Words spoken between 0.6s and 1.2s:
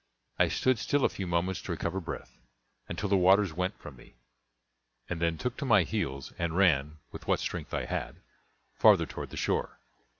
still a